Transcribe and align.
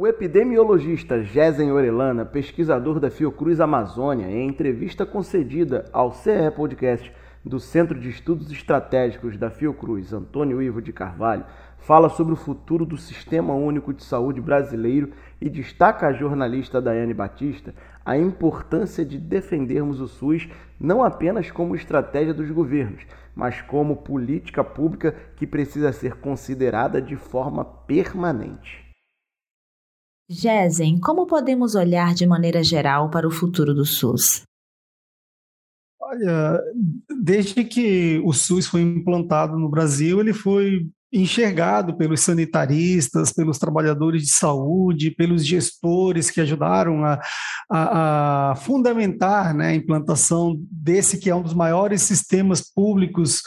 O 0.00 0.06
epidemiologista 0.06 1.20
Gesen 1.24 1.72
Orelana, 1.72 2.24
pesquisador 2.24 3.00
da 3.00 3.10
Fiocruz 3.10 3.58
Amazônia, 3.58 4.30
em 4.30 4.46
entrevista 4.46 5.04
concedida 5.04 5.86
ao 5.92 6.12
CE 6.12 6.52
Podcast 6.54 7.12
do 7.44 7.58
Centro 7.58 7.98
de 7.98 8.08
Estudos 8.08 8.52
Estratégicos 8.52 9.36
da 9.36 9.50
Fiocruz, 9.50 10.12
Antônio 10.12 10.62
Ivo 10.62 10.80
de 10.80 10.92
Carvalho, 10.92 11.44
fala 11.78 12.08
sobre 12.08 12.32
o 12.32 12.36
futuro 12.36 12.86
do 12.86 12.96
Sistema 12.96 13.54
Único 13.54 13.92
de 13.92 14.04
Saúde 14.04 14.40
brasileiro 14.40 15.10
e 15.40 15.50
destaca 15.50 16.06
a 16.06 16.12
jornalista 16.12 16.80
Daiane 16.80 17.12
Batista 17.12 17.74
a 18.06 18.16
importância 18.16 19.04
de 19.04 19.18
defendermos 19.18 20.00
o 20.00 20.06
SUS 20.06 20.48
não 20.78 21.02
apenas 21.02 21.50
como 21.50 21.74
estratégia 21.74 22.32
dos 22.32 22.48
governos, 22.52 23.02
mas 23.34 23.60
como 23.62 23.96
política 23.96 24.62
pública 24.62 25.12
que 25.34 25.44
precisa 25.44 25.90
ser 25.90 26.14
considerada 26.20 27.02
de 27.02 27.16
forma 27.16 27.64
permanente. 27.64 28.87
Gesen, 30.30 31.00
como 31.00 31.26
podemos 31.26 31.74
olhar 31.74 32.12
de 32.14 32.26
maneira 32.26 32.62
geral 32.62 33.08
para 33.10 33.26
o 33.26 33.30
futuro 33.30 33.74
do 33.74 33.86
SUS? 33.86 34.42
Olha, 35.98 36.60
desde 37.22 37.64
que 37.64 38.20
o 38.24 38.32
SUS 38.32 38.66
foi 38.66 38.82
implantado 38.82 39.58
no 39.58 39.70
Brasil, 39.70 40.20
ele 40.20 40.34
foi 40.34 40.86
enxergado 41.10 41.96
pelos 41.96 42.20
sanitaristas, 42.20 43.32
pelos 43.32 43.58
trabalhadores 43.58 44.22
de 44.22 44.30
saúde, 44.30 45.10
pelos 45.10 45.46
gestores 45.46 46.30
que 46.30 46.40
ajudaram 46.40 47.02
a, 47.04 47.18
a, 47.70 48.50
a 48.50 48.54
fundamentar 48.56 49.54
né, 49.54 49.68
a 49.68 49.74
implantação 49.74 50.54
desse 50.70 51.18
que 51.18 51.30
é 51.30 51.34
um 51.34 51.42
dos 51.42 51.54
maiores 51.54 52.02
sistemas 52.02 52.62
públicos 52.62 53.42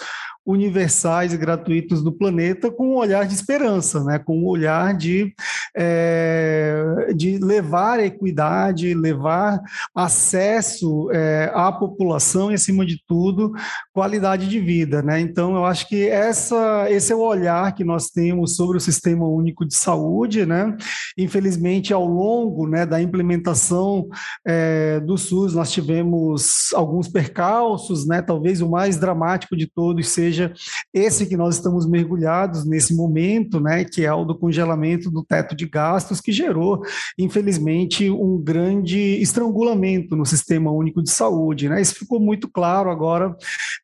universais 0.46 1.34
e 1.34 1.38
gratuitos 1.38 2.04
do 2.04 2.12
planeta 2.12 2.72
com 2.72 2.94
um 2.94 2.96
olhar 2.96 3.28
de 3.28 3.34
esperança, 3.34 4.04
né? 4.04 4.18
com 4.18 4.40
um 4.40 4.48
olhar 4.48 4.96
de, 4.96 5.34
é, 5.76 7.14
de 7.16 7.38
levar 7.38 8.00
equidade, 8.00 8.94
levar 8.94 9.60
acesso 9.96 11.10
é, 11.12 11.52
à 11.54 11.72
população 11.72 12.52
e, 12.52 12.56
acima 12.56 12.86
de 12.86 13.02
tudo, 13.08 13.52
qualidade 13.94 14.48
de 14.48 14.60
vida. 14.60 15.02
Né? 15.02 15.20
Então, 15.20 15.56
eu 15.56 15.66
acho 15.66 15.88
que 15.88 16.08
essa, 16.08 16.86
esse 16.90 17.12
é 17.12 17.16
o 17.16 17.20
olhar 17.20 17.74
que 17.74 17.84
nós 17.84 18.10
temos 18.10 18.56
sobre 18.56 18.78
o 18.78 18.82
Sistema 18.82 19.28
Único 19.28 19.66
de 19.66 19.76
Saúde. 19.76 20.46
Né? 20.46 20.76
Infelizmente, 21.18 21.94
ao 21.94 22.06
longo 22.06 22.68
né, 22.68 22.86
da 22.86 23.02
implementação 23.02 24.08
é, 24.46 25.00
do 25.00 25.18
SUS, 25.18 25.54
nós 25.54 25.72
tivemos 25.72 26.72
alguns 26.74 27.08
percalços, 27.08 28.08
né? 28.08 28.22
talvez 28.22 28.62
o 28.62 28.70
mais 28.70 28.98
dramático 28.98 29.56
de 29.56 29.68
todos 29.68 30.10
seja 30.10 30.54
esse 30.94 31.26
que 31.26 31.38
nós 31.38 31.56
estamos 31.56 31.88
mergulhados 31.88 32.66
nesse 32.66 32.96
momento, 32.96 33.60
né, 33.60 33.84
que 33.84 34.06
é 34.06 34.14
o 34.14 34.26
do 34.26 34.38
congelamento 34.38 35.10
do 35.10 35.24
teto 35.24 35.56
de 35.56 35.61
gastos, 35.66 36.22
que 36.22 36.32
gerou, 36.32 36.82
infelizmente, 37.18 38.10
um 38.10 38.38
grande 38.38 39.00
estrangulamento 39.22 40.16
no 40.16 40.26
Sistema 40.26 40.72
Único 40.72 41.02
de 41.02 41.12
Saúde. 41.12 41.70
Né? 41.70 41.82
Isso 41.82 41.96
ficou 41.96 42.20
muito 42.20 42.50
claro 42.50 42.90
agora 42.90 43.36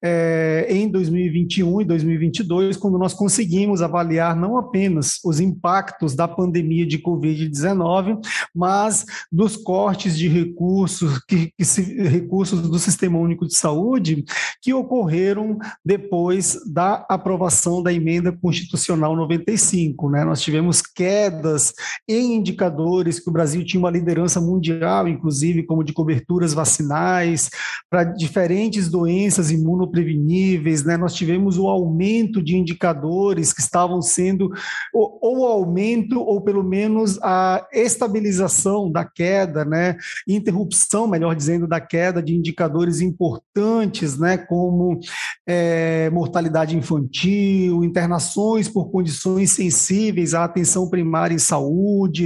é, 0.03 0.67
em 0.69 0.89
2021 0.89 1.81
e 1.81 1.85
2022, 1.85 2.77
quando 2.77 2.97
nós 2.97 3.13
conseguimos 3.13 3.81
avaliar 3.81 4.35
não 4.35 4.57
apenas 4.57 5.19
os 5.23 5.39
impactos 5.39 6.15
da 6.15 6.27
pandemia 6.27 6.85
de 6.85 6.99
Covid-19, 6.99 8.19
mas 8.53 9.05
dos 9.31 9.55
cortes 9.55 10.17
de 10.17 10.27
recursos, 10.27 11.19
que, 11.27 11.51
que 11.57 11.65
se, 11.65 11.81
recursos 12.03 12.61
do 12.61 12.79
Sistema 12.79 13.17
Único 13.17 13.45
de 13.47 13.55
Saúde 13.55 14.23
que 14.61 14.73
ocorreram 14.73 15.57
depois 15.83 16.57
da 16.71 17.05
aprovação 17.09 17.81
da 17.81 17.91
emenda 17.91 18.31
constitucional 18.31 19.15
95. 19.15 20.09
Né? 20.09 20.23
Nós 20.23 20.41
tivemos 20.41 20.81
quedas 20.81 21.66
em 22.07 22.35
indicadores 22.35 23.19
que 23.19 23.29
o 23.29 23.33
Brasil 23.33 23.63
tinha 23.65 23.79
uma 23.79 23.91
liderança 23.91 24.39
mundial, 24.39 25.07
inclusive 25.07 25.63
como 25.63 25.83
de 25.83 25.93
coberturas 25.93 26.53
vacinais 26.53 27.49
para 27.89 28.03
diferentes 28.03 28.89
doenças 28.89 29.51
imunopreveníveis. 29.51 30.83
Né? 30.83 30.97
Nós 30.97 31.13
tivemos 31.13 31.57
o 31.57 31.67
aumento 31.67 32.41
de 32.41 32.55
indicadores 32.55 33.53
que 33.53 33.61
estavam 33.61 34.01
sendo, 34.01 34.51
ou, 34.93 35.19
ou 35.21 35.45
aumento, 35.45 36.19
ou 36.19 36.41
pelo 36.41 36.63
menos 36.63 37.19
a 37.21 37.67
estabilização 37.71 38.91
da 38.91 39.05
queda, 39.05 39.63
né? 39.65 39.97
interrupção, 40.27 41.07
melhor 41.07 41.35
dizendo, 41.35 41.67
da 41.67 41.79
queda 41.79 42.21
de 42.21 42.35
indicadores 42.35 43.01
importantes, 43.01 44.17
né? 44.17 44.37
como 44.37 44.99
é, 45.47 46.09
mortalidade 46.09 46.75
infantil, 46.75 47.83
internações 47.83 48.67
por 48.67 48.91
condições 48.91 49.51
sensíveis 49.51 50.33
à 50.33 50.43
atenção 50.43 50.89
primária 50.89 51.33
em 51.33 51.39
saúde, 51.39 51.56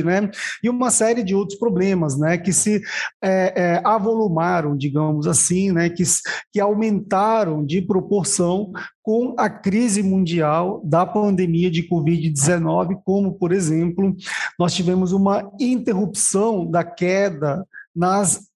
né? 0.04 0.30
E 0.64 0.70
uma 0.70 0.92
série 0.92 1.24
de 1.24 1.34
outros 1.36 1.58
problemas, 1.58 2.18
né? 2.18 2.38
Que 2.38 2.54
se 2.54 2.82
é, 3.22 3.54
é, 3.56 3.82
avolumaram, 3.84 4.76
digamos 4.76 5.28
assim, 5.28 5.72
né? 5.72 5.90
Que, 5.90 6.04
que 6.52 6.60
aumentaram 6.60 7.66
de 7.66 7.82
proporção 7.82 8.72
com 9.04 9.34
a 9.38 9.50
crise 9.50 10.04
mundial 10.04 10.82
da 10.84 11.06
pandemia 11.06 11.72
de 11.72 11.88
Covid-19, 11.88 13.02
como, 13.04 13.34
por 13.34 13.52
exemplo, 13.52 14.16
nós 14.60 14.74
tivemos 14.74 15.12
uma 15.12 15.52
interrupção 15.60 16.70
da 16.70 16.84
queda 16.84 17.66
nas 17.96 18.51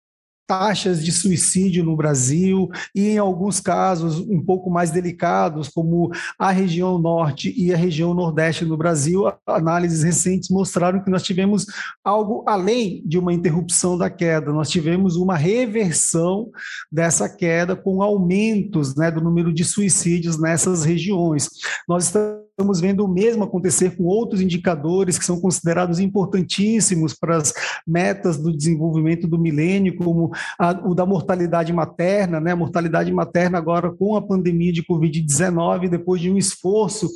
taxas 0.47 1.03
de 1.03 1.11
suicídio 1.11 1.83
no 1.83 1.95
Brasil 1.95 2.69
e, 2.93 3.09
em 3.09 3.17
alguns 3.17 3.59
casos, 3.59 4.19
um 4.19 4.41
pouco 4.41 4.69
mais 4.69 4.91
delicados, 4.91 5.69
como 5.69 6.11
a 6.37 6.51
região 6.51 6.97
norte 6.97 7.53
e 7.57 7.73
a 7.73 7.77
região 7.77 8.13
nordeste 8.13 8.65
no 8.65 8.77
Brasil, 8.77 9.23
análises 9.45 10.03
recentes 10.03 10.49
mostraram 10.49 11.03
que 11.03 11.09
nós 11.09 11.23
tivemos 11.23 11.65
algo 12.03 12.43
além 12.47 13.01
de 13.05 13.17
uma 13.17 13.33
interrupção 13.33 13.97
da 13.97 14.09
queda, 14.09 14.51
nós 14.51 14.69
tivemos 14.69 15.15
uma 15.15 15.35
reversão 15.35 16.49
dessa 16.91 17.27
queda 17.29 17.75
com 17.75 18.01
aumentos 18.01 18.95
né, 18.95 19.11
do 19.11 19.21
número 19.21 19.53
de 19.53 19.63
suicídios 19.63 20.39
nessas 20.39 20.83
regiões. 20.83 21.49
Nós 21.87 22.05
estamos 22.05 22.44
estamos 22.57 22.79
vendo 22.79 23.03
o 23.03 23.07
mesmo 23.07 23.43
acontecer 23.43 23.97
com 23.97 24.05
outros 24.05 24.39
indicadores 24.39 25.19
que 25.19 25.25
são 25.25 25.41
considerados 25.41 25.99
importantíssimos 25.99 27.13
para 27.13 27.35
as 27.35 27.53
metas 27.85 28.37
do 28.37 28.55
desenvolvimento 28.55 29.27
do 29.27 29.37
milênio, 29.37 29.97
como 29.97 30.31
a, 30.57 30.71
o 30.71 30.95
da 30.95 31.05
mortalidade 31.05 31.73
materna, 31.73 32.39
né? 32.39 32.53
A 32.53 32.55
mortalidade 32.55 33.11
materna 33.11 33.57
agora 33.57 33.91
com 33.91 34.15
a 34.15 34.21
pandemia 34.21 34.71
de 34.71 34.83
Covid-19, 34.83 35.89
depois 35.89 36.21
de 36.21 36.31
um 36.31 36.37
esforço 36.37 37.09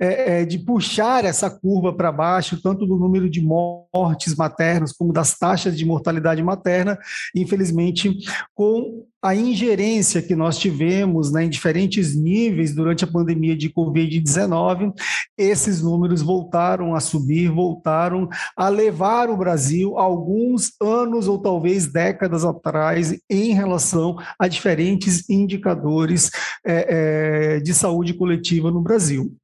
é, 0.00 0.40
é, 0.40 0.44
de 0.46 0.58
puxar 0.58 1.26
essa 1.26 1.50
curva 1.50 1.92
para 1.92 2.10
baixo, 2.10 2.62
tanto 2.62 2.86
do 2.86 2.96
número 2.96 3.28
de 3.28 3.42
mortes 3.42 4.34
maternas 4.34 4.92
como 4.92 5.12
das 5.12 5.36
taxas 5.38 5.76
de 5.76 5.84
mortalidade 5.84 6.42
materna, 6.42 6.98
infelizmente, 7.34 8.16
com 8.54 9.04
a 9.26 9.34
ingerência 9.34 10.22
que 10.22 10.36
nós 10.36 10.56
tivemos 10.56 11.32
né, 11.32 11.44
em 11.44 11.50
diferentes 11.50 12.14
níveis 12.14 12.72
durante 12.72 13.02
a 13.02 13.08
pandemia 13.08 13.56
de 13.56 13.68
Covid-19, 13.68 14.92
esses 15.36 15.82
números 15.82 16.22
voltaram 16.22 16.94
a 16.94 17.00
subir, 17.00 17.50
voltaram 17.50 18.28
a 18.56 18.68
levar 18.68 19.28
o 19.28 19.36
Brasil 19.36 19.98
alguns 19.98 20.74
anos 20.80 21.26
ou 21.26 21.40
talvez 21.40 21.88
décadas 21.88 22.44
atrás 22.44 23.18
em 23.28 23.52
relação 23.52 24.16
a 24.38 24.46
diferentes 24.46 25.28
indicadores 25.28 26.30
é, 26.64 27.56
é, 27.56 27.60
de 27.60 27.74
saúde 27.74 28.14
coletiva 28.14 28.70
no 28.70 28.80
Brasil. 28.80 29.34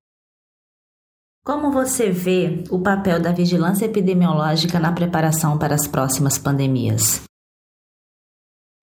Como 1.45 1.73
você 1.73 2.09
vê 2.09 2.63
o 2.71 2.79
papel 2.79 3.21
da 3.21 3.33
vigilância 3.33 3.87
epidemiológica 3.87 4.79
na 4.79 4.93
preparação 4.93 5.59
para 5.59 5.75
as 5.75 5.89
próximas 5.89 6.39
pandemias? 6.39 7.21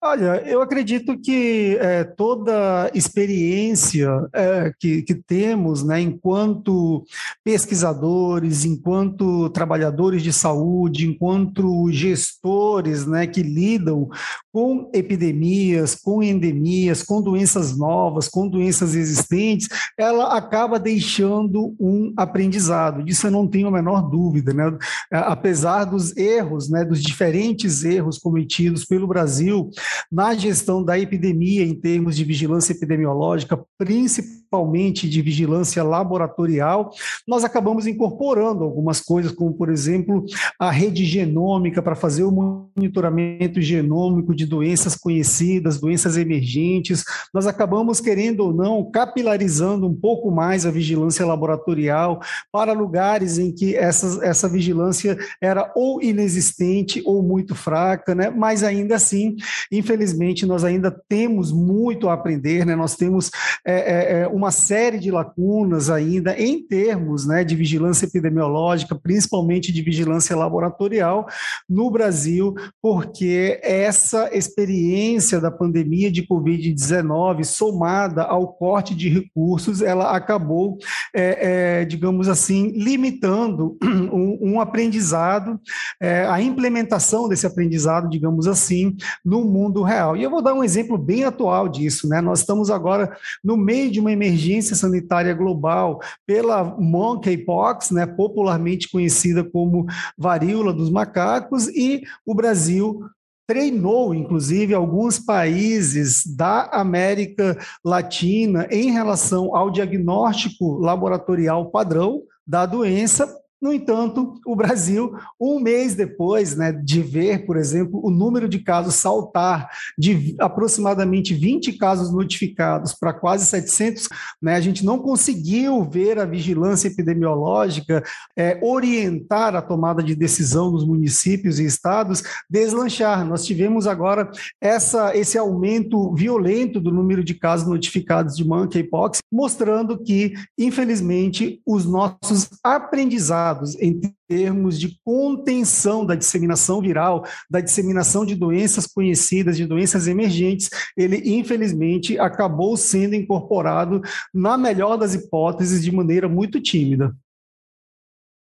Olha, 0.02 0.42
eu 0.46 0.62
acredito 0.62 1.20
que 1.20 1.76
é, 1.78 2.04
toda 2.04 2.90
experiência 2.94 4.08
é, 4.32 4.72
que, 4.80 5.02
que, 5.02 5.14
temos, 5.14 5.84
né, 5.84 6.00
enquanto 6.00 7.04
pesquisadores, 7.44 8.64
enquanto 8.64 9.50
trabalhadores 9.50 10.22
de 10.22 10.32
saúde, 10.32 11.06
enquanto 11.06 11.92
gestores, 11.92 13.04
né, 13.04 13.26
que 13.26 13.42
lidam 13.42 14.08
com 14.50 14.90
epidemias, 14.94 15.94
com 15.94 16.22
endemias, 16.22 17.02
com 17.02 17.20
doenças 17.20 17.76
novas, 17.76 18.26
com 18.26 18.48
doenças 18.48 18.94
existentes, 18.94 19.68
ela 19.98 20.34
acaba 20.34 20.78
deixando 20.78 21.76
um 21.78 22.14
aprendizado. 22.16 23.04
Disso 23.04 23.26
eu 23.26 23.30
não 23.30 23.46
tenho 23.46 23.68
a 23.68 23.70
menor 23.70 24.08
dúvida, 24.08 24.52
né? 24.52 24.76
Apesar 25.10 25.84
dos 25.84 26.16
erros, 26.16 26.70
né, 26.70 26.84
dos 26.84 27.02
diferentes 27.02 27.84
erros 27.84 28.18
cometidos 28.18 28.84
pelo 28.84 29.06
Brasil 29.06 29.70
na 30.10 30.34
gestão 30.34 30.82
da 30.82 30.98
epidemia 30.98 31.64
em 31.64 31.74
termos 31.74 32.16
de 32.16 32.24
vigilância 32.24 32.72
epidemiológica, 32.72 33.62
principalmente 33.78 34.39
principalmente 34.50 35.08
de 35.08 35.22
vigilância 35.22 35.82
laboratorial, 35.84 36.90
nós 37.26 37.44
acabamos 37.44 37.86
incorporando 37.86 38.64
algumas 38.64 39.00
coisas, 39.00 39.30
como, 39.30 39.52
por 39.52 39.70
exemplo, 39.70 40.24
a 40.58 40.72
rede 40.72 41.04
genômica 41.04 41.80
para 41.80 41.94
fazer 41.94 42.24
o 42.24 42.32
monitoramento 42.76 43.60
genômico 43.60 44.34
de 44.34 44.44
doenças 44.44 44.96
conhecidas, 44.96 45.80
doenças 45.80 46.16
emergentes. 46.16 47.04
Nós 47.32 47.46
acabamos, 47.46 48.00
querendo 48.00 48.40
ou 48.40 48.52
não, 48.52 48.90
capilarizando 48.90 49.86
um 49.86 49.94
pouco 49.94 50.32
mais 50.32 50.66
a 50.66 50.70
vigilância 50.70 51.24
laboratorial 51.24 52.20
para 52.50 52.72
lugares 52.72 53.38
em 53.38 53.52
que 53.52 53.76
essa, 53.76 54.24
essa 54.24 54.48
vigilância 54.48 55.16
era 55.40 55.70
ou 55.76 56.02
inexistente 56.02 57.00
ou 57.04 57.22
muito 57.22 57.54
fraca, 57.54 58.16
né? 58.16 58.30
mas 58.30 58.64
ainda 58.64 58.96
assim, 58.96 59.36
infelizmente, 59.70 60.44
nós 60.44 60.64
ainda 60.64 60.90
temos 60.90 61.52
muito 61.52 62.08
a 62.08 62.14
aprender, 62.14 62.66
né? 62.66 62.74
nós 62.74 62.96
temos 62.96 63.30
é, 63.64 63.74
é, 63.74 64.20
é, 64.22 64.28
uma 64.40 64.50
série 64.50 64.98
de 64.98 65.10
lacunas 65.10 65.90
ainda 65.90 66.34
em 66.40 66.66
termos 66.66 67.26
né, 67.26 67.44
de 67.44 67.54
vigilância 67.54 68.06
epidemiológica, 68.06 68.94
principalmente 68.94 69.70
de 69.70 69.82
vigilância 69.82 70.34
laboratorial 70.34 71.26
no 71.68 71.90
Brasil, 71.90 72.54
porque 72.80 73.60
essa 73.62 74.34
experiência 74.34 75.38
da 75.40 75.50
pandemia 75.50 76.10
de 76.10 76.26
Covid-19, 76.26 77.44
somada 77.44 78.22
ao 78.22 78.48
corte 78.54 78.94
de 78.94 79.10
recursos, 79.10 79.82
ela 79.82 80.16
acabou, 80.16 80.78
é, 81.14 81.80
é, 81.80 81.84
digamos 81.84 82.26
assim, 82.26 82.70
limitando 82.70 83.76
um, 83.84 84.54
um 84.54 84.60
aprendizado, 84.60 85.60
é, 86.00 86.24
a 86.24 86.40
implementação 86.40 87.28
desse 87.28 87.46
aprendizado, 87.46 88.08
digamos 88.08 88.46
assim, 88.46 88.96
no 89.22 89.44
mundo 89.44 89.82
real. 89.82 90.16
E 90.16 90.22
eu 90.22 90.30
vou 90.30 90.40
dar 90.40 90.54
um 90.54 90.64
exemplo 90.64 90.96
bem 90.96 91.24
atual 91.24 91.68
disso, 91.68 92.08
né? 92.08 92.22
Nós 92.22 92.40
estamos 92.40 92.70
agora 92.70 93.14
no 93.44 93.54
meio 93.54 93.90
de 93.90 94.00
uma 94.00 94.10
emergência 94.10 94.29
sanitária 94.74 95.34
global 95.34 96.00
pela 96.26 96.64
monkeypox, 96.64 97.90
né, 97.90 98.06
popularmente 98.06 98.88
conhecida 98.90 99.42
como 99.42 99.86
varíola 100.16 100.72
dos 100.72 100.90
macacos, 100.90 101.68
e 101.68 102.02
o 102.26 102.34
Brasil 102.34 103.00
treinou, 103.46 104.14
inclusive, 104.14 104.72
alguns 104.74 105.18
países 105.18 106.24
da 106.24 106.66
América 106.72 107.58
Latina 107.84 108.68
em 108.70 108.92
relação 108.92 109.56
ao 109.56 109.70
diagnóstico 109.70 110.78
laboratorial 110.78 111.68
padrão 111.70 112.22
da 112.46 112.64
doença 112.64 113.39
no 113.60 113.74
entanto, 113.74 114.40
o 114.46 114.56
Brasil, 114.56 115.14
um 115.38 115.60
mês 115.60 115.94
depois 115.94 116.56
né, 116.56 116.72
de 116.72 117.02
ver, 117.02 117.44
por 117.44 117.58
exemplo, 117.58 118.00
o 118.02 118.10
número 118.10 118.48
de 118.48 118.60
casos 118.60 118.94
saltar 118.94 119.68
de 119.98 120.34
aproximadamente 120.38 121.34
20 121.34 121.74
casos 121.74 122.10
notificados 122.10 122.94
para 122.94 123.12
quase 123.12 123.44
700, 123.44 124.08
né, 124.40 124.54
a 124.54 124.60
gente 124.62 124.82
não 124.82 124.98
conseguiu 124.98 125.84
ver 125.84 126.18
a 126.18 126.24
vigilância 126.24 126.88
epidemiológica 126.88 128.02
é, 128.34 128.58
orientar 128.62 129.54
a 129.54 129.60
tomada 129.60 130.02
de 130.02 130.14
decisão 130.14 130.72
dos 130.72 130.86
municípios 130.86 131.58
e 131.60 131.66
estados 131.66 132.22
deslanchar. 132.48 133.26
Nós 133.26 133.44
tivemos 133.44 133.86
agora 133.86 134.30
essa, 134.58 135.14
esse 135.14 135.36
aumento 135.36 136.14
violento 136.14 136.80
do 136.80 136.90
número 136.90 137.22
de 137.22 137.34
casos 137.34 137.68
notificados 137.68 138.36
de 138.36 138.44
monkeypox, 138.44 139.18
mostrando 139.30 140.02
que, 140.02 140.32
infelizmente, 140.56 141.60
os 141.66 141.84
nossos 141.84 142.48
aprendizados 142.64 143.49
em 143.80 144.00
termos 144.28 144.78
de 144.78 144.98
contenção 145.04 146.04
da 146.04 146.14
disseminação 146.14 146.80
viral, 146.80 147.24
da 147.50 147.60
disseminação 147.60 148.24
de 148.24 148.34
doenças 148.34 148.86
conhecidas, 148.86 149.56
de 149.56 149.66
doenças 149.66 150.06
emergentes, 150.06 150.70
ele 150.96 151.22
infelizmente 151.38 152.18
acabou 152.18 152.76
sendo 152.76 153.14
incorporado, 153.14 154.00
na 154.32 154.56
melhor 154.56 154.96
das 154.96 155.14
hipóteses, 155.14 155.82
de 155.82 155.92
maneira 155.92 156.28
muito 156.28 156.60
tímida. 156.60 157.14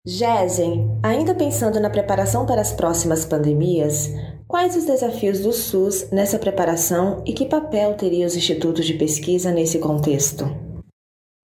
Gesen, 0.04 0.98
ainda 1.00 1.32
pensando 1.32 1.78
na 1.78 1.88
preparação 1.88 2.44
para 2.44 2.60
as 2.60 2.72
próximas 2.72 3.24
pandemias, 3.24 4.10
quais 4.48 4.74
os 4.74 4.84
desafios 4.84 5.40
do 5.40 5.52
SUS 5.52 6.10
nessa 6.10 6.40
preparação 6.40 7.22
e 7.24 7.32
que 7.32 7.46
papel 7.46 7.94
teriam 7.94 8.26
os 8.26 8.34
institutos 8.34 8.84
de 8.84 8.94
pesquisa 8.94 9.52
nesse 9.52 9.78
contexto? 9.78 10.71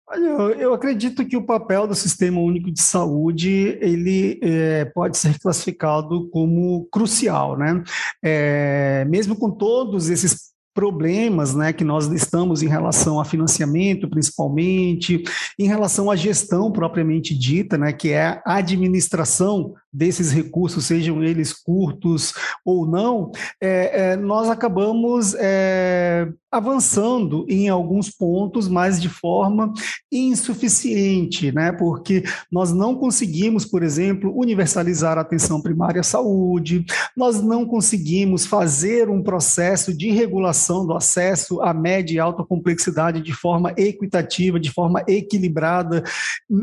Olha, 0.09 0.55
eu 0.57 0.73
acredito 0.73 1.25
que 1.25 1.35
o 1.35 1.45
papel 1.45 1.85
do 1.85 1.93
Sistema 1.93 2.39
Único 2.39 2.71
de 2.71 2.81
Saúde 2.81 3.77
ele 3.81 4.39
é, 4.41 4.85
pode 4.85 5.17
ser 5.17 5.37
classificado 5.37 6.29
como 6.29 6.87
crucial, 6.89 7.57
né? 7.57 7.83
É, 8.23 9.03
mesmo 9.05 9.35
com 9.35 9.51
todos 9.51 10.09
esses 10.09 10.53
problemas 10.77 11.55
né, 11.55 11.73
que 11.73 11.83
nós 11.83 12.05
estamos 12.11 12.61
em 12.61 12.67
relação 12.67 13.19
a 13.19 13.25
financiamento, 13.25 14.07
principalmente, 14.07 15.23
em 15.57 15.67
relação 15.67 16.11
à 16.11 16.15
gestão 16.15 16.71
propriamente 16.71 17.35
dita, 17.35 17.79
né, 17.79 17.91
que 17.91 18.09
é 18.09 18.39
a 18.45 18.57
administração 18.57 19.73
desses 19.91 20.31
recursos, 20.31 20.85
sejam 20.85 21.23
eles 21.23 21.51
curtos 21.51 22.31
ou 22.63 22.85
não, 22.85 23.31
é, 23.59 24.11
é, 24.11 24.15
nós 24.15 24.47
acabamos 24.47 25.33
é, 25.39 26.27
avançando 26.51 27.45
em 27.49 27.67
alguns 27.67 28.09
pontos, 28.09 28.67
mas 28.67 29.01
de 29.01 29.09
forma 29.09 29.73
insuficiente, 30.11 31.51
né? 31.51 31.71
Porque 31.71 32.23
nós 32.51 32.71
não 32.71 32.95
conseguimos, 32.95 33.65
por 33.65 33.81
exemplo, 33.81 34.31
universalizar 34.37 35.17
a 35.17 35.21
atenção 35.21 35.61
primária 35.61 36.01
à 36.01 36.03
saúde, 36.03 36.85
nós 37.15 37.41
não 37.41 37.65
conseguimos 37.65 38.45
fazer 38.45 39.09
um 39.09 39.23
processo 39.23 39.95
de 39.95 40.11
regulação 40.11 40.66
do 40.85 40.93
acesso 40.93 41.61
à 41.61 41.73
média 41.73 42.15
e 42.15 42.19
alta 42.19 42.43
complexidade 42.43 43.21
de 43.21 43.33
forma 43.33 43.73
equitativa, 43.77 44.59
de 44.59 44.71
forma 44.71 45.03
equilibrada 45.07 46.03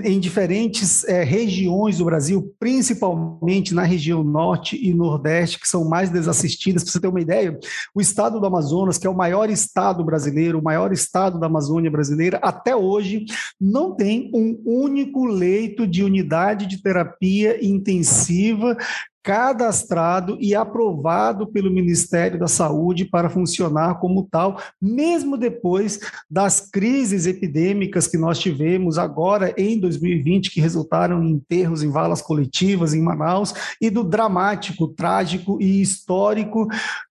em 0.03 0.19
diferentes 0.19 1.05
é, 1.05 1.23
regiões 1.23 1.99
do 1.99 2.05
Brasil, 2.05 2.55
principalmente 2.59 3.75
na 3.75 3.83
região 3.83 4.23
norte 4.23 4.77
e 4.77 4.93
nordeste, 4.93 5.61
que 5.61 5.69
são 5.69 5.85
mais 5.85 6.11
desassistidas. 6.11 6.83
Para 6.83 6.93
você 6.93 7.01
ter 7.01 7.09
uma 7.09 7.21
ideia, 7.21 7.59
o 7.95 8.01
estado 8.01 8.41
do 8.41 8.47
Amazonas, 8.47 8.99
que 8.99 9.07
é 9.07 9.11
o 9.11 9.17
maior 9.17 9.51
estado 9.51 9.95
estado 9.95 10.05
brasileiro, 10.05 10.59
o 10.59 10.63
maior 10.63 10.93
estado 10.93 11.39
da 11.39 11.47
Amazônia 11.47 11.91
brasileira, 11.91 12.39
até 12.43 12.75
hoje 12.75 13.25
não 13.61 13.95
tem 13.95 14.31
um 14.35 14.61
único 14.65 15.25
leito 15.25 15.87
de 15.87 16.03
unidade 16.03 16.67
de 16.67 16.83
terapia 16.83 17.65
intensiva 17.65 18.77
cadastrado 19.25 20.37
e 20.39 20.55
aprovado 20.55 21.47
pelo 21.47 21.71
Ministério 21.71 22.39
da 22.39 22.47
Saúde 22.47 23.07
para 23.07 23.31
funcionar 23.31 23.99
como 23.99 24.29
tal, 24.31 24.61
mesmo 24.81 25.39
depois 25.39 25.99
das 26.31 26.61
crises 26.61 27.27
epidêmicas 27.27 28.07
que 28.07 28.19
nós 28.19 28.39
tivemos 28.39 28.99
agora 28.99 29.55
em 29.57 29.81
2020, 29.81 30.51
que 30.51 30.61
resultaram 30.61 31.25
em 31.25 31.31
enterros 31.31 31.83
em 31.83 31.91
valas 31.91 32.21
coletivas 32.21 32.93
em 32.93 33.01
Manaus, 33.01 33.55
e 33.81 33.89
do 33.89 34.05
dramático, 34.05 34.89
trágico 34.89 35.59
e 35.59 35.81
histórico 35.81 36.69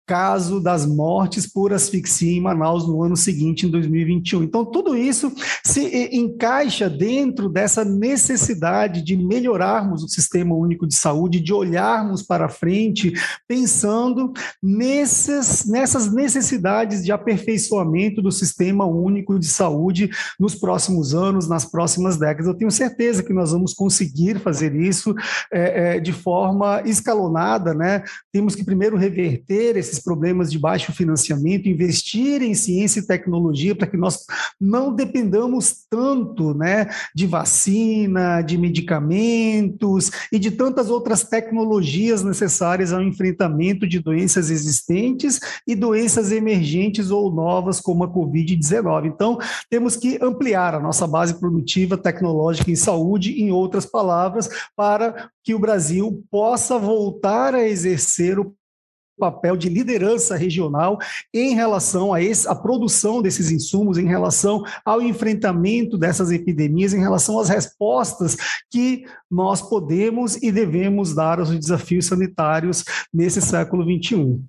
caso 0.07 0.61
das 0.61 0.87
mortes 0.87 1.47
por 1.47 1.73
asfixia 1.73 2.37
em 2.37 2.41
Manaus 2.41 2.87
no 2.87 3.03
ano 3.03 3.17
seguinte, 3.17 3.67
em 3.67 3.71
2021. 3.71 4.45
Então, 4.45 4.65
tudo 4.65 4.97
isso 4.97 5.33
se 5.65 6.09
encaixa 6.13 6.89
dentro 6.89 7.49
dessa 7.49 7.85
necessidade 7.85 9.03
de 9.03 9.17
melhorarmos 9.17 10.05
o 10.05 10.09
sistema 10.09 10.55
único 10.55 10.87
de 10.87 10.95
saúde, 10.95 11.41
de 11.41 11.53
olharmos 11.53 12.23
para 12.23 12.49
frente, 12.49 13.13
pensando 13.49 14.33
nessas, 14.63 15.67
nessas 15.67 16.13
necessidades 16.13 17.05
de 17.05 17.11
aperfeiçoamento 17.11 18.23
do 18.23 18.31
sistema 18.31 18.87
único 18.87 19.39
de 19.39 19.47
saúde 19.47 20.09
nos 20.39 20.55
próximos 20.55 21.15
anos, 21.15 21.49
nas 21.49 21.65
próximas 21.65 22.17
décadas. 22.17 22.47
Eu 22.47 22.55
tenho 22.55 22.71
certeza 22.71 23.23
que 23.23 23.33
nós 23.33 23.51
vamos 23.51 23.75
conseguir 23.75 24.39
fazer 24.39 24.75
isso 24.75 25.15
é, 25.53 25.97
é, 25.97 26.01
de 26.01 26.13
forma 26.13 26.83
escalonada, 26.85 27.75
né? 27.75 28.05
Temos 28.33 28.55
que 28.55 28.65
primeiro 28.65 28.97
reverter 28.97 29.77
esses 29.77 29.96
esses 29.97 30.03
problemas 30.03 30.51
de 30.51 30.59
baixo 30.59 30.93
financiamento, 30.93 31.69
investir 31.69 32.43
em 32.43 32.55
ciência 32.55 33.01
e 33.01 33.07
tecnologia 33.07 33.75
para 33.75 33.87
que 33.87 33.97
nós 33.97 34.25
não 34.61 34.95
dependamos 34.95 35.87
tanto 35.91 36.55
né, 36.55 36.89
de 37.15 37.27
vacina, 37.27 38.43
de 38.43 38.59
medicamentos 38.59 40.11
e 40.31 40.39
de 40.39 40.51
tantas 40.51 40.91
outras 40.91 41.25
tecnologias 41.25 42.23
necessárias 42.23 42.93
ao 42.93 43.03
enfrentamento 43.03 43.87
de 43.87 43.99
doenças 43.99 44.51
existentes 44.51 45.41
e 45.67 45.75
doenças 45.75 46.31
emergentes 46.31 47.11
ou 47.11 47.33
novas, 47.33 47.81
como 47.81 48.05
a 48.05 48.09
Covid-19. 48.09 49.07
Então, 49.07 49.39
temos 49.71 49.97
que 49.97 50.19
ampliar 50.23 50.75
a 50.75 50.81
nossa 50.81 51.07
base 51.07 51.35
produtiva 51.35 51.97
tecnológica 51.97 52.71
em 52.71 52.77
saúde, 52.77 53.41
em 53.41 53.51
outras 53.51 53.87
palavras, 53.87 54.49
para 54.77 55.31
que 55.43 55.55
o 55.55 55.59
Brasil 55.59 56.25
possa 56.31 56.79
voltar 56.79 57.55
a 57.55 57.67
exercer 57.67 58.39
o 58.39 58.55
papel 59.19 59.57
de 59.57 59.69
liderança 59.69 60.37
regional 60.37 60.99
em 61.33 61.55
relação 61.55 62.13
a 62.13 62.23
esse, 62.23 62.47
a 62.49 62.55
produção 62.55 63.23
desses 63.23 63.51
insumos, 63.51 63.99
em 63.99 64.07
relação 64.07 64.63
ao 64.85 65.01
enfrentamento 65.03 65.99
dessas 65.99 66.31
epidemias, 66.31 66.93
em 66.93 67.01
relação 67.01 67.39
às 67.39 67.49
respostas 67.49 68.37
que 68.71 69.05
nós 69.31 69.63
podemos 69.63 70.37
e 70.37 70.53
devemos 70.53 71.15
dar 71.15 71.39
aos 71.39 71.51
desafios 71.51 72.07
sanitários 72.07 72.85
nesse 73.13 73.41
século 73.41 73.85
XXI. 73.85 74.41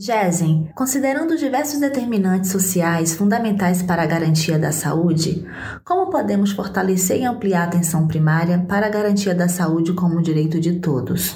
Gesen, 0.00 0.70
considerando 0.76 1.36
diversos 1.36 1.80
determinantes 1.80 2.52
sociais 2.52 3.16
fundamentais 3.16 3.82
para 3.82 4.04
a 4.04 4.06
garantia 4.06 4.56
da 4.56 4.70
saúde, 4.70 5.44
como 5.84 6.08
podemos 6.08 6.52
fortalecer 6.52 7.20
e 7.20 7.24
ampliar 7.24 7.62
a 7.62 7.64
atenção 7.64 8.06
primária 8.06 8.64
para 8.68 8.86
a 8.86 8.90
garantia 8.90 9.34
da 9.34 9.48
saúde 9.48 9.92
como 9.94 10.22
direito 10.22 10.60
de 10.60 10.78
todos? 10.78 11.34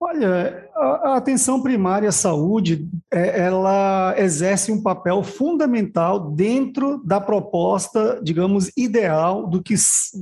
Olha, 0.00 0.59
a 0.80 1.16
atenção 1.16 1.62
primária 1.62 2.08
à 2.08 2.12
saúde, 2.12 2.88
é, 3.12 3.40
ela 3.40 4.14
exerce 4.16 4.72
um 4.72 4.82
papel 4.82 5.22
fundamental 5.22 6.30
dentro 6.30 7.02
da 7.04 7.20
proposta, 7.20 8.20
digamos, 8.22 8.70
ideal 8.76 9.46
do 9.46 9.62
que 9.62 9.74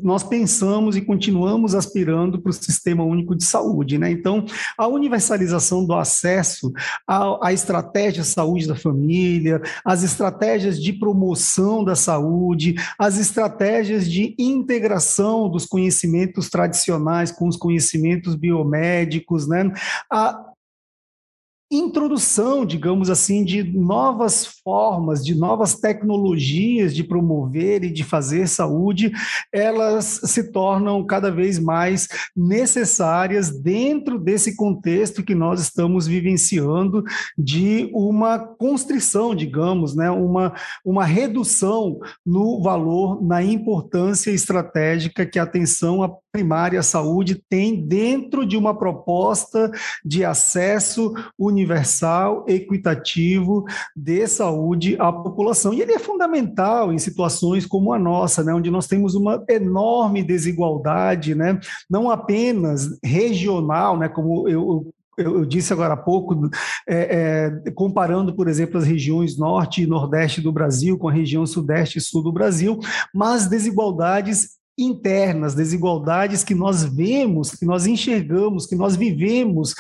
nós 0.02 0.22
pensamos 0.22 0.96
e 0.96 1.00
continuamos 1.00 1.74
aspirando 1.74 2.40
para 2.40 2.50
o 2.50 2.52
Sistema 2.52 3.04
Único 3.04 3.36
de 3.36 3.44
Saúde. 3.44 3.98
Né? 3.98 4.10
Então, 4.10 4.44
a 4.76 4.86
universalização 4.86 5.84
do 5.84 5.94
acesso 5.94 6.72
à, 7.06 7.52
estratégia 7.52 8.24
saúde 8.24 8.66
da 8.66 8.76
família, 8.76 9.60
as 9.84 10.02
estratégias 10.02 10.80
de 10.80 10.92
promoção 10.92 11.84
da 11.84 11.94
saúde, 11.94 12.74
as 12.98 13.18
estratégias 13.18 14.08
de 14.08 14.34
integração 14.38 15.48
dos 15.48 15.66
conhecimentos 15.66 16.48
tradicionais 16.48 17.30
com 17.30 17.46
os 17.46 17.56
conhecimentos 17.56 18.34
biomédicos, 18.34 19.46
né? 19.46 19.72
A, 20.10 20.47
introdução, 21.70 22.64
digamos 22.64 23.10
assim, 23.10 23.44
de 23.44 23.62
novas 23.62 24.46
formas, 24.46 25.22
de 25.22 25.34
novas 25.34 25.74
tecnologias 25.74 26.94
de 26.94 27.04
promover 27.04 27.84
e 27.84 27.90
de 27.90 28.02
fazer 28.02 28.48
saúde, 28.48 29.12
elas 29.52 30.20
se 30.24 30.50
tornam 30.50 31.04
cada 31.04 31.30
vez 31.30 31.58
mais 31.58 32.08
necessárias 32.34 33.50
dentro 33.50 34.18
desse 34.18 34.56
contexto 34.56 35.22
que 35.22 35.34
nós 35.34 35.60
estamos 35.60 36.06
vivenciando 36.06 37.04
de 37.36 37.90
uma 37.92 38.38
constrição, 38.38 39.34
digamos, 39.34 39.94
né, 39.94 40.10
uma, 40.10 40.54
uma 40.82 41.04
redução 41.04 41.98
no 42.24 42.62
valor, 42.62 43.22
na 43.22 43.42
importância 43.42 44.30
estratégica 44.30 45.26
que 45.26 45.38
a 45.38 45.42
atenção 45.42 46.02
à 46.02 46.10
primária 46.32 46.80
à 46.80 46.82
saúde 46.82 47.42
tem 47.48 47.86
dentro 47.86 48.46
de 48.46 48.56
uma 48.56 48.76
proposta 48.76 49.70
de 50.04 50.24
acesso 50.24 51.14
universal 51.38 52.44
equitativo 52.46 53.64
de 53.96 54.26
saúde 54.26 54.96
à 54.98 55.12
população. 55.12 55.72
E 55.72 55.80
ele 55.80 55.92
é 55.92 55.98
fundamental 55.98 56.92
em 56.92 56.98
situações 56.98 57.66
como 57.66 57.92
a 57.92 57.98
nossa, 57.98 58.42
né, 58.44 58.52
onde 58.52 58.70
nós 58.70 58.86
temos 58.86 59.14
uma 59.14 59.42
enorme 59.48 60.22
desigualdade, 60.22 61.34
né, 61.34 61.58
não 61.88 62.10
apenas 62.10 62.98
regional, 63.02 63.98
né, 63.98 64.08
como 64.08 64.48
eu, 64.48 64.92
eu, 65.16 65.44
disse 65.44 65.72
agora 65.72 65.94
há 65.94 65.96
pouco, 65.96 66.48
é, 66.88 67.60
é, 67.66 67.70
comparando, 67.72 68.34
por 68.34 68.48
exemplo, 68.48 68.78
as 68.78 68.86
regiões 68.86 69.36
norte 69.36 69.82
e 69.82 69.86
nordeste 69.86 70.40
do 70.40 70.52
Brasil 70.52 70.96
com 70.96 71.08
a 71.08 71.12
região 71.12 71.44
sudeste 71.44 71.98
e 71.98 72.00
sul 72.00 72.22
do 72.22 72.32
Brasil, 72.32 72.78
mas 73.12 73.48
desigualdades 73.48 74.57
internas, 74.78 75.54
desigualdades 75.54 76.44
que 76.44 76.54
nós 76.54 76.84
vemos, 76.84 77.50
que 77.50 77.66
nós 77.66 77.86
enxergamos, 77.86 78.66
que 78.66 78.76
nós 78.76 78.94
vivemos 78.94 79.74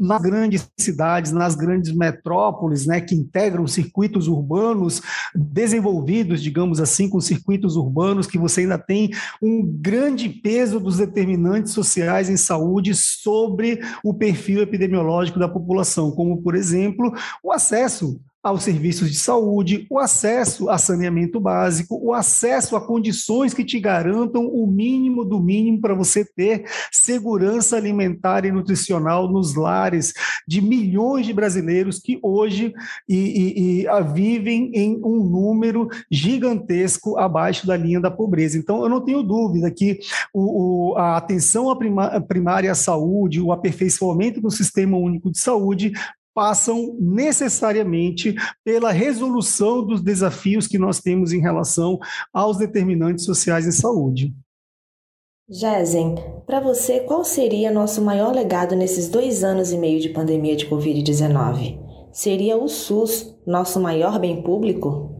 nas 0.00 0.22
grandes 0.22 0.66
cidades, 0.78 1.30
nas 1.30 1.54
grandes 1.54 1.92
metrópoles, 1.92 2.86
né, 2.86 3.02
que 3.02 3.14
integram 3.14 3.66
circuitos 3.66 4.28
urbanos 4.28 5.02
desenvolvidos, 5.34 6.42
digamos 6.42 6.80
assim, 6.80 7.06
com 7.06 7.20
circuitos 7.20 7.76
urbanos, 7.76 8.26
que 8.26 8.38
você 8.38 8.62
ainda 8.62 8.78
tem 8.78 9.10
um 9.42 9.62
grande 9.62 10.30
peso 10.30 10.80
dos 10.80 10.96
determinantes 10.96 11.72
sociais 11.72 12.30
em 12.30 12.36
saúde 12.38 12.94
sobre 12.94 13.78
o 14.02 14.14
perfil 14.14 14.62
epidemiológico 14.62 15.38
da 15.38 15.48
população, 15.48 16.10
como, 16.10 16.40
por 16.40 16.54
exemplo, 16.54 17.12
o 17.42 17.52
acesso 17.52 18.18
aos 18.42 18.62
serviços 18.62 19.10
de 19.10 19.18
saúde, 19.18 19.86
o 19.90 19.98
acesso 19.98 20.70
a 20.70 20.78
saneamento 20.78 21.38
básico, 21.38 22.00
o 22.02 22.14
acesso 22.14 22.74
a 22.74 22.80
condições 22.80 23.52
que 23.52 23.64
te 23.64 23.78
garantam 23.78 24.46
o 24.46 24.66
mínimo 24.66 25.24
do 25.24 25.38
mínimo 25.38 25.80
para 25.80 25.94
você 25.94 26.24
ter 26.24 26.64
segurança 26.90 27.76
alimentar 27.76 28.46
e 28.46 28.52
nutricional 28.52 29.30
nos 29.30 29.54
lares 29.54 30.14
de 30.48 30.62
milhões 30.62 31.26
de 31.26 31.34
brasileiros 31.34 31.98
que 31.98 32.18
hoje 32.22 32.72
e, 33.06 33.16
e, 33.16 33.86
e 33.86 34.02
vivem 34.12 34.70
em 34.74 34.96
um 35.04 35.22
número 35.22 35.88
gigantesco 36.10 37.18
abaixo 37.18 37.66
da 37.66 37.76
linha 37.76 38.00
da 38.00 38.10
pobreza. 38.10 38.56
Então, 38.56 38.82
eu 38.82 38.88
não 38.88 39.04
tenho 39.04 39.22
dúvida 39.22 39.70
que 39.70 40.00
o, 40.32 40.92
o, 40.92 40.96
a 40.96 41.18
atenção 41.18 41.70
à 41.70 42.20
primária 42.20 42.72
à 42.72 42.74
saúde, 42.74 43.40
o 43.40 43.52
aperfeiçoamento 43.52 44.40
do 44.40 44.50
sistema 44.50 44.96
único 44.96 45.30
de 45.30 45.38
saúde 45.38 45.92
passam 46.34 46.96
necessariamente 46.98 48.34
pela 48.64 48.92
resolução 48.92 49.84
dos 49.84 50.00
desafios 50.00 50.66
que 50.66 50.78
nós 50.78 51.00
temos 51.00 51.32
em 51.32 51.40
relação 51.40 51.98
aos 52.32 52.56
determinantes 52.58 53.24
sociais 53.24 53.66
em 53.66 53.72
saúde. 53.72 54.34
Jesen, 55.48 56.14
para 56.46 56.60
você, 56.60 57.00
qual 57.00 57.24
seria 57.24 57.72
nosso 57.72 58.00
maior 58.00 58.32
legado 58.32 58.76
nesses 58.76 59.08
dois 59.08 59.42
anos 59.42 59.72
e 59.72 59.78
meio 59.78 60.00
de 60.00 60.08
pandemia 60.10 60.54
de 60.54 60.66
Covid-19? 60.66 61.78
Seria 62.12 62.56
o 62.56 62.68
SUS 62.68 63.36
nosso 63.44 63.80
maior 63.80 64.20
bem 64.20 64.42
público? 64.42 65.19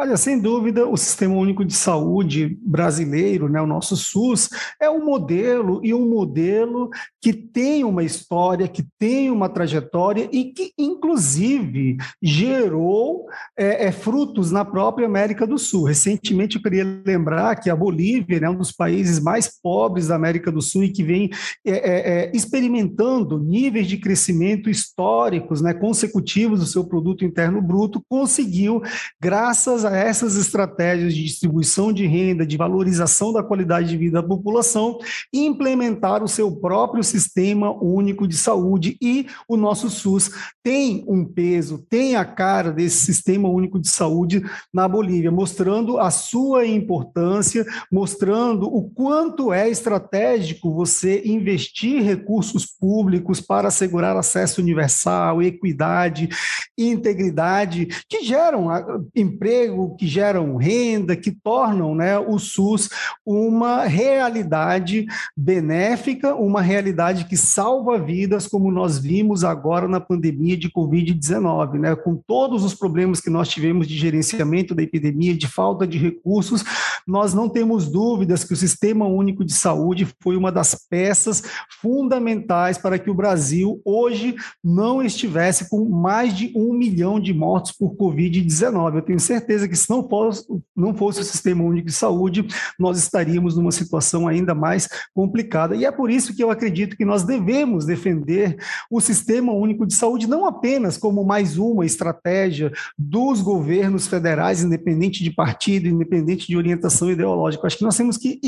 Olha, 0.00 0.16
sem 0.16 0.38
dúvida, 0.38 0.86
o 0.86 0.96
Sistema 0.96 1.34
Único 1.34 1.64
de 1.64 1.74
Saúde 1.74 2.56
brasileiro, 2.62 3.48
né, 3.48 3.60
o 3.60 3.66
nosso 3.66 3.96
SUS, 3.96 4.48
é 4.80 4.88
um 4.88 5.04
modelo 5.04 5.80
e 5.82 5.92
um 5.92 6.08
modelo 6.08 6.88
que 7.20 7.32
tem 7.32 7.82
uma 7.82 8.04
história, 8.04 8.68
que 8.68 8.86
tem 8.96 9.28
uma 9.28 9.48
trajetória 9.48 10.28
e 10.30 10.52
que, 10.52 10.72
inclusive, 10.78 11.96
gerou 12.22 13.26
é, 13.58 13.86
é, 13.86 13.90
frutos 13.90 14.52
na 14.52 14.64
própria 14.64 15.04
América 15.04 15.44
do 15.44 15.58
Sul. 15.58 15.82
Recentemente, 15.82 16.54
eu 16.54 16.62
queria 16.62 16.84
lembrar 17.04 17.56
que 17.56 17.68
a 17.68 17.74
Bolívia 17.74 18.38
é 18.40 18.48
um 18.48 18.54
dos 18.54 18.70
países 18.70 19.18
mais 19.18 19.60
pobres 19.60 20.06
da 20.06 20.14
América 20.14 20.52
do 20.52 20.62
Sul 20.62 20.84
e 20.84 20.92
que 20.92 21.02
vem 21.02 21.28
é, 21.66 21.72
é, 21.72 22.24
é 22.26 22.30
experimentando 22.32 23.36
níveis 23.36 23.88
de 23.88 23.96
crescimento 23.96 24.70
históricos, 24.70 25.60
né, 25.60 25.74
consecutivos 25.74 26.60
do 26.60 26.66
seu 26.66 26.84
produto 26.84 27.24
interno 27.24 27.60
bruto, 27.60 28.00
conseguiu, 28.08 28.80
graças 29.20 29.84
a 29.84 29.87
essas 29.96 30.36
estratégias 30.36 31.14
de 31.14 31.24
distribuição 31.24 31.92
de 31.92 32.06
renda, 32.06 32.46
de 32.46 32.56
valorização 32.56 33.32
da 33.32 33.42
qualidade 33.42 33.88
de 33.88 33.96
vida 33.96 34.20
da 34.20 34.26
população, 34.26 34.98
implementar 35.32 36.22
o 36.22 36.28
seu 36.28 36.50
próprio 36.52 37.02
sistema 37.02 37.72
único 37.82 38.26
de 38.26 38.36
saúde. 38.36 38.96
E 39.00 39.26
o 39.48 39.56
nosso 39.56 39.88
SUS 39.88 40.30
tem 40.62 41.04
um 41.06 41.24
peso, 41.24 41.84
tem 41.88 42.16
a 42.16 42.24
cara 42.24 42.72
desse 42.72 43.04
sistema 43.04 43.48
único 43.48 43.78
de 43.78 43.88
saúde 43.88 44.42
na 44.72 44.88
Bolívia, 44.88 45.30
mostrando 45.30 45.98
a 45.98 46.10
sua 46.10 46.66
importância, 46.66 47.64
mostrando 47.90 48.66
o 48.66 48.90
quanto 48.90 49.52
é 49.52 49.68
estratégico 49.68 50.74
você 50.74 51.22
investir 51.24 52.02
recursos 52.02 52.66
públicos 52.66 53.40
para 53.40 53.68
assegurar 53.68 54.16
acesso 54.16 54.60
universal, 54.60 55.42
equidade, 55.42 56.28
integridade, 56.76 57.86
que 58.08 58.22
geram 58.22 58.68
emprego 59.14 59.77
emprego, 59.78 59.94
que 59.96 60.06
geram 60.06 60.56
renda, 60.56 61.14
que 61.14 61.30
tornam 61.30 61.94
né, 61.94 62.18
o 62.18 62.38
SUS 62.38 62.90
uma 63.24 63.84
realidade 63.84 65.06
benéfica, 65.36 66.34
uma 66.34 66.60
realidade 66.60 67.26
que 67.26 67.36
salva 67.36 67.98
vidas, 67.98 68.46
como 68.46 68.70
nós 68.70 68.98
vimos 68.98 69.44
agora 69.44 69.86
na 69.86 70.00
pandemia 70.00 70.56
de 70.56 70.70
Covid-19, 70.70 71.78
né, 71.78 71.94
com 71.94 72.16
todos 72.16 72.64
os 72.64 72.74
problemas 72.74 73.20
que 73.20 73.30
nós 73.30 73.48
tivemos 73.48 73.86
de 73.86 73.96
gerenciamento 73.96 74.74
da 74.74 74.82
epidemia, 74.82 75.34
de 75.34 75.46
falta 75.46 75.86
de 75.86 75.98
recursos, 75.98 76.64
nós 77.06 77.32
não 77.32 77.48
temos 77.48 77.88
dúvidas 77.90 78.44
que 78.44 78.52
o 78.52 78.56
Sistema 78.56 79.06
Único 79.06 79.44
de 79.44 79.52
Saúde 79.52 80.08
foi 80.20 80.36
uma 80.36 80.50
das 80.50 80.74
peças 80.74 81.42
fundamentais 81.80 82.78
para 82.78 82.98
que 82.98 83.10
o 83.10 83.14
Brasil 83.14 83.80
hoje 83.84 84.34
não 84.62 85.02
estivesse 85.02 85.68
com 85.68 85.84
mais 85.88 86.34
de 86.34 86.52
um 86.54 86.72
milhão 86.72 87.20
de 87.20 87.32
mortos 87.32 87.72
por 87.72 87.94
Covid-19. 87.94 88.96
Eu 88.96 89.02
tenho 89.02 89.20
certeza 89.20 89.57
que 89.66 89.76
se 89.76 89.88
não 89.88 90.06
fosse, 90.08 90.44
não 90.76 90.94
fosse 90.94 91.20
o 91.20 91.24
Sistema 91.24 91.64
Único 91.64 91.88
de 91.88 91.94
Saúde, 91.94 92.46
nós 92.78 92.98
estaríamos 92.98 93.56
numa 93.56 93.72
situação 93.72 94.28
ainda 94.28 94.54
mais 94.54 94.88
complicada. 95.14 95.74
E 95.74 95.84
é 95.84 95.90
por 95.90 96.10
isso 96.10 96.34
que 96.34 96.44
eu 96.44 96.50
acredito 96.50 96.96
que 96.96 97.04
nós 97.04 97.22
devemos 97.22 97.86
defender 97.86 98.56
o 98.90 99.00
Sistema 99.00 99.52
Único 99.52 99.86
de 99.86 99.94
Saúde 99.94 100.28
não 100.28 100.46
apenas 100.46 100.96
como 100.96 101.24
mais 101.24 101.56
uma 101.56 101.86
estratégia 101.86 102.70
dos 102.96 103.40
governos 103.40 104.06
federais, 104.06 104.62
independente 104.62 105.24
de 105.24 105.30
partido, 105.30 105.88
independente 105.88 106.46
de 106.46 106.56
orientação 106.56 107.10
ideológica. 107.10 107.66
Acho 107.66 107.78
que 107.78 107.84
nós 107.84 107.96
temos 107.96 108.16
que 108.16 108.40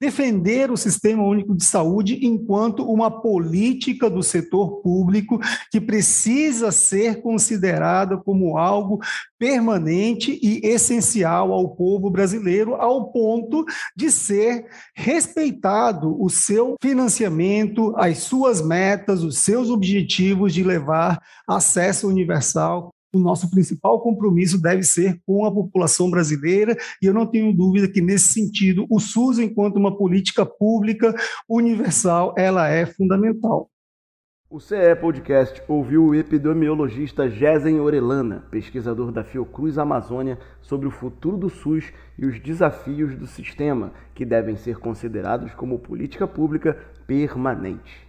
defender 0.00 0.70
o 0.70 0.76
Sistema 0.76 1.22
Único 1.22 1.54
de 1.54 1.64
Saúde 1.64 2.18
enquanto 2.22 2.90
uma 2.90 3.10
política 3.10 4.08
do 4.08 4.22
setor 4.22 4.80
público 4.80 5.38
que 5.70 5.80
precisa 5.80 6.72
ser 6.72 7.20
considerada 7.20 8.16
como 8.16 8.56
algo 8.56 9.00
permanente 9.40 10.38
e 10.42 10.60
essencial 10.62 11.50
ao 11.50 11.74
povo 11.74 12.10
brasileiro, 12.10 12.74
ao 12.74 13.10
ponto 13.10 13.64
de 13.96 14.10
ser 14.10 14.66
respeitado 14.94 16.22
o 16.22 16.28
seu 16.28 16.76
financiamento, 16.80 17.94
as 17.96 18.18
suas 18.18 18.60
metas, 18.60 19.22
os 19.22 19.38
seus 19.38 19.70
objetivos 19.70 20.52
de 20.52 20.62
levar 20.62 21.18
acesso 21.48 22.06
universal 22.06 22.90
o 23.12 23.18
nosso 23.18 23.50
principal 23.50 24.00
compromisso 24.00 24.60
deve 24.60 24.82
ser 24.82 25.20
com 25.26 25.44
a 25.44 25.52
população 25.52 26.10
brasileira, 26.10 26.76
e 27.02 27.06
eu 27.06 27.14
não 27.14 27.26
tenho 27.26 27.52
dúvida 27.52 27.88
que, 27.88 28.00
nesse 28.00 28.32
sentido, 28.32 28.86
o 28.88 29.00
SUS, 29.00 29.38
enquanto 29.38 29.76
uma 29.76 29.96
política 29.96 30.46
pública 30.46 31.14
universal, 31.48 32.34
ela 32.38 32.68
é 32.68 32.86
fundamental. 32.86 33.69
O 34.52 34.58
CE 34.58 34.96
Podcast 34.96 35.62
ouviu 35.68 36.06
o 36.06 36.12
epidemiologista 36.12 37.30
Gesen 37.30 37.78
Orelana, 37.78 38.42
pesquisador 38.50 39.12
da 39.12 39.22
Fiocruz 39.22 39.78
Amazônia, 39.78 40.40
sobre 40.60 40.88
o 40.88 40.90
futuro 40.90 41.36
do 41.36 41.48
SUS 41.48 41.92
e 42.18 42.26
os 42.26 42.40
desafios 42.40 43.14
do 43.14 43.28
sistema, 43.28 43.92
que 44.12 44.24
devem 44.24 44.56
ser 44.56 44.78
considerados 44.78 45.54
como 45.54 45.78
política 45.78 46.26
pública 46.26 46.76
permanente. 47.06 48.08